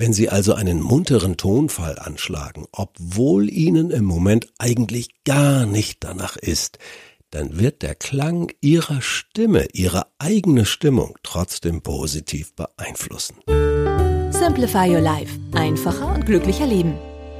[0.00, 6.38] Wenn Sie also einen munteren Tonfall anschlagen, obwohl Ihnen im Moment eigentlich gar nicht danach
[6.38, 6.78] ist,
[7.30, 13.36] dann wird der Klang Ihrer Stimme, Ihre eigene Stimmung trotzdem positiv beeinflussen.
[14.30, 15.38] Simplify Your Life.
[15.52, 16.94] Einfacher und glücklicher Leben.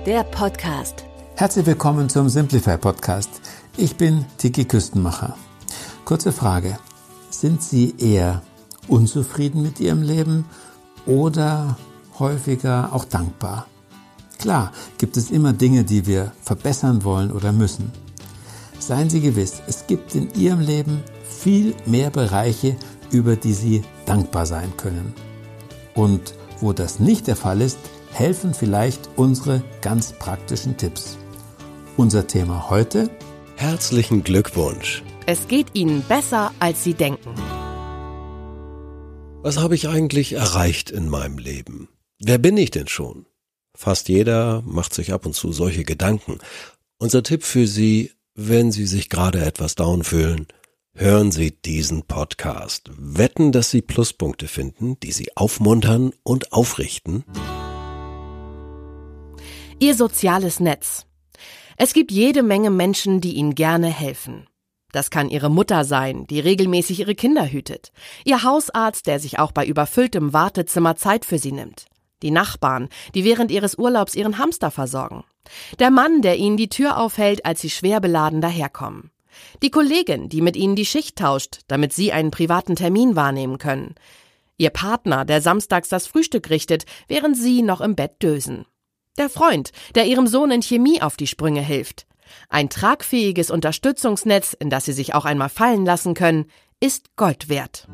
[0.05, 1.07] Der Podcast.
[1.37, 3.31] Herzlich willkommen zum Simplify Podcast.
[3.79, 5.35] Ich bin Tiki Küstenmacher.
[6.05, 6.79] Kurze Frage.
[7.31, 8.43] Sind Sie eher
[8.87, 10.45] unzufrieden mit Ihrem Leben
[11.07, 11.79] oder
[12.19, 13.67] häufiger auch dankbar.
[14.39, 17.93] Klar gibt es immer Dinge, die wir verbessern wollen oder müssen.
[18.79, 22.77] Seien Sie gewiss, es gibt in Ihrem Leben viel mehr Bereiche,
[23.11, 25.15] über die Sie dankbar sein können.
[25.95, 27.79] Und wo das nicht der Fall ist,
[28.13, 31.19] helfen vielleicht unsere ganz praktischen Tipps.
[31.97, 33.11] Unser Thema heute?
[33.57, 35.03] Herzlichen Glückwunsch.
[35.27, 37.35] Es geht Ihnen besser, als Sie denken.
[39.43, 41.89] Was habe ich eigentlich erreicht in meinem Leben?
[42.23, 43.25] Wer bin ich denn schon?
[43.75, 46.37] Fast jeder macht sich ab und zu solche Gedanken.
[46.99, 50.47] Unser Tipp für Sie, wenn Sie sich gerade etwas down fühlen,
[50.93, 52.91] hören Sie diesen Podcast.
[52.95, 57.25] Wetten, dass Sie Pluspunkte finden, die Sie aufmuntern und aufrichten.
[59.79, 61.07] Ihr soziales Netz.
[61.79, 64.47] Es gibt jede Menge Menschen, die Ihnen gerne helfen.
[64.93, 67.93] Das kann Ihre Mutter sein, die regelmäßig Ihre Kinder hütet.
[68.27, 71.87] Ihr Hausarzt, der sich auch bei überfülltem Wartezimmer Zeit für Sie nimmt
[72.23, 75.25] die Nachbarn, die während ihres Urlaubs ihren Hamster versorgen,
[75.79, 79.11] der Mann, der ihnen die Tür aufhält, als sie schwer beladen daherkommen,
[79.63, 83.95] die Kollegin, die mit ihnen die Schicht tauscht, damit sie einen privaten Termin wahrnehmen können,
[84.57, 88.67] ihr Partner, der samstags das Frühstück richtet, während sie noch im Bett dösen,
[89.19, 92.07] der Freund, der ihrem Sohn in Chemie auf die Sprünge hilft,
[92.49, 96.47] ein tragfähiges Unterstützungsnetz, in das sie sich auch einmal fallen lassen können,
[96.81, 97.87] ist Gold wert.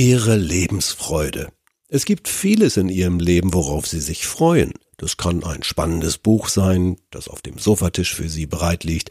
[0.00, 1.52] Ihre Lebensfreude.
[1.90, 4.72] Es gibt vieles in Ihrem Leben, worauf Sie sich freuen.
[4.96, 9.10] Das kann ein spannendes Buch sein, das auf dem Sofatisch für Sie bereit liegt,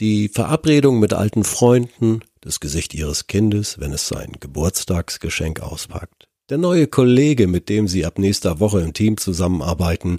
[0.00, 6.58] die Verabredung mit alten Freunden, das Gesicht Ihres Kindes, wenn es sein Geburtstagsgeschenk auspackt, der
[6.58, 10.18] neue Kollege, mit dem Sie ab nächster Woche im Team zusammenarbeiten,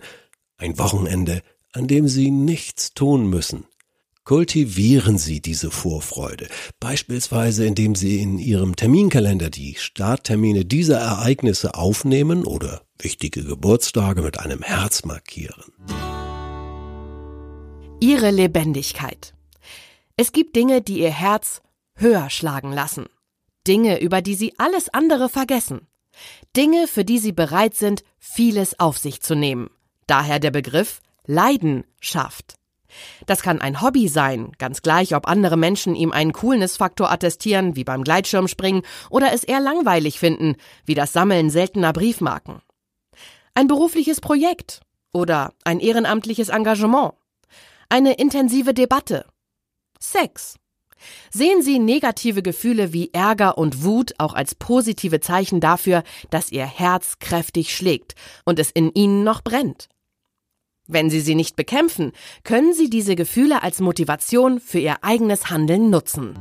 [0.55, 1.41] ein Wochenende,
[1.73, 3.65] an dem Sie nichts tun müssen,
[4.25, 6.47] Kultivieren Sie diese Vorfreude,
[6.79, 14.39] beispielsweise indem Sie in Ihrem Terminkalender die Starttermine dieser Ereignisse aufnehmen oder wichtige Geburtstage mit
[14.39, 15.65] einem Herz markieren.
[17.99, 19.35] Ihre Lebendigkeit.
[20.17, 21.61] Es gibt Dinge, die Ihr Herz
[21.93, 23.05] höher schlagen lassen.
[23.67, 25.81] Dinge, über die Sie alles andere vergessen.
[26.57, 29.69] Dinge, für die Sie bereit sind, vieles auf sich zu nehmen.
[30.07, 32.55] Daher der Begriff Leidenschaft.
[33.25, 37.83] Das kann ein Hobby sein, ganz gleich, ob andere Menschen ihm einen Coolness-Faktor attestieren, wie
[37.83, 42.61] beim Gleitschirmspringen, oder es eher langweilig finden, wie das Sammeln seltener Briefmarken.
[43.53, 44.81] Ein berufliches Projekt
[45.13, 47.13] oder ein ehrenamtliches Engagement.
[47.89, 49.25] Eine intensive Debatte.
[49.99, 50.55] Sex.
[51.31, 56.65] Sehen Sie negative Gefühle wie Ärger und Wut auch als positive Zeichen dafür, dass Ihr
[56.65, 59.87] Herz kräftig schlägt und es in Ihnen noch brennt.
[60.87, 62.11] Wenn Sie sie nicht bekämpfen,
[62.43, 66.37] können Sie diese Gefühle als Motivation für Ihr eigenes Handeln nutzen.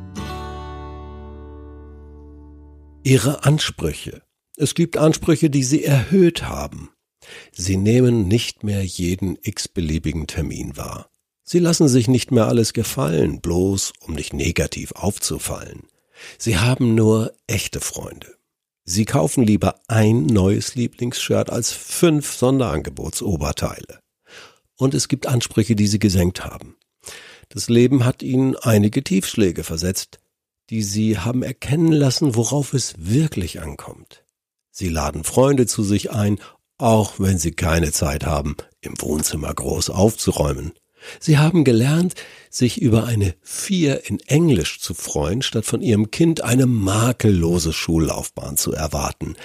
[3.02, 4.22] Ihre Ansprüche.
[4.56, 6.90] Es gibt Ansprüche, die Sie erhöht haben.
[7.52, 11.10] Sie nehmen nicht mehr jeden x-beliebigen Termin wahr.
[11.42, 15.84] Sie lassen sich nicht mehr alles gefallen, bloß um nicht negativ aufzufallen.
[16.38, 18.34] Sie haben nur echte Freunde.
[18.84, 24.03] Sie kaufen lieber ein neues Lieblingsshirt als fünf Sonderangebotsoberteile
[24.76, 26.76] und es gibt Ansprüche, die sie gesenkt haben.
[27.48, 30.18] Das Leben hat ihnen einige Tiefschläge versetzt,
[30.70, 34.24] die sie haben erkennen lassen, worauf es wirklich ankommt.
[34.70, 36.38] Sie laden Freunde zu sich ein,
[36.78, 40.72] auch wenn sie keine Zeit haben, im Wohnzimmer groß aufzuräumen.
[41.20, 42.14] Sie haben gelernt,
[42.50, 48.56] sich über eine Vier in Englisch zu freuen, statt von ihrem Kind eine makellose Schullaufbahn
[48.56, 49.36] zu erwarten.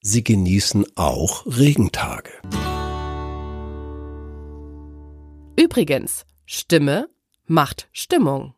[0.00, 2.30] Sie genießen auch Regentage.
[5.56, 7.08] Übrigens, Stimme
[7.46, 8.54] macht Stimmung.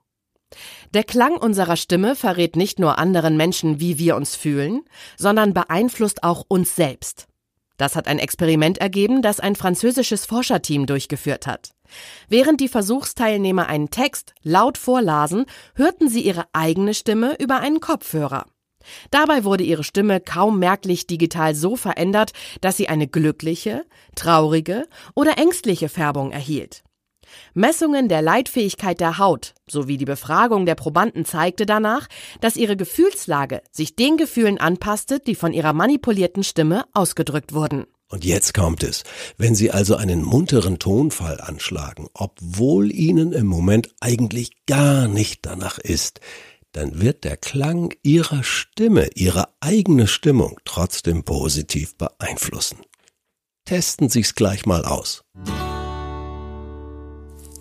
[0.94, 4.82] Der Klang unserer Stimme verrät nicht nur anderen Menschen, wie wir uns fühlen,
[5.16, 7.28] sondern beeinflusst auch uns selbst.
[7.76, 11.70] Das hat ein Experiment ergeben, das ein französisches Forscherteam durchgeführt hat.
[12.28, 18.46] Während die Versuchsteilnehmer einen Text laut vorlasen, hörten sie ihre eigene Stimme über einen Kopfhörer.
[19.10, 23.84] Dabei wurde ihre Stimme kaum merklich digital so verändert, dass sie eine glückliche,
[24.16, 26.82] traurige oder ängstliche Färbung erhielt.
[27.54, 32.08] Messungen der Leitfähigkeit der Haut sowie die Befragung der Probanden zeigte danach,
[32.40, 37.86] dass ihre Gefühlslage sich den Gefühlen anpasste, die von ihrer manipulierten Stimme ausgedrückt wurden.
[38.10, 39.04] Und jetzt kommt es.
[39.36, 45.78] Wenn Sie also einen munteren Tonfall anschlagen, obwohl Ihnen im Moment eigentlich gar nicht danach
[45.78, 46.20] ist,
[46.72, 52.78] dann wird der Klang Ihrer Stimme, Ihre eigene Stimmung trotzdem positiv beeinflussen.
[53.66, 55.24] Testen Sie es gleich mal aus.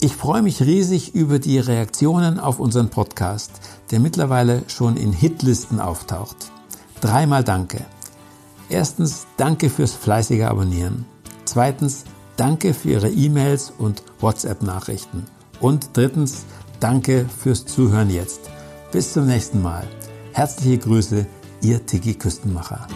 [0.08, 3.52] Ich freue mich riesig über die Reaktionen auf unseren Podcast,
[3.92, 6.50] der mittlerweile schon in Hitlisten auftaucht.
[7.02, 7.86] Dreimal Danke.
[8.70, 11.06] Erstens, danke fürs fleißige Abonnieren.
[11.44, 12.06] Zweitens,
[12.38, 15.26] danke für Ihre E-Mails und WhatsApp-Nachrichten.
[15.60, 16.46] Und drittens,
[16.80, 18.50] danke fürs Zuhören jetzt.
[18.94, 19.86] Bis zum nächsten Mal.
[20.32, 21.26] Herzliche Grüße,
[21.60, 22.88] Ihr Tiki Küstenmacher.